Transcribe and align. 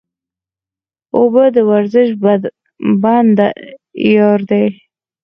اوبه 1.17 1.43
د 1.55 1.57
ورزش 1.69 2.09
بنده 3.03 3.47
یار 4.15 4.39
دی 4.49 4.65